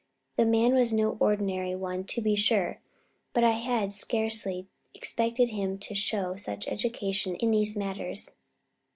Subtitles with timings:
[0.35, 2.79] The man was no ordinary one, to be sure,
[3.33, 8.27] but I had scarcely expected him to show such education in these matters.